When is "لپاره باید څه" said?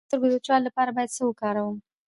0.67-1.21